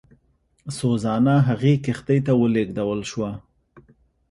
سوزانا 0.79 1.35
هغې 1.47 1.73
کښتۍ 1.85 2.19
ته 2.25 2.31
ولېږدول 2.41 3.01
شوه. 3.11 3.31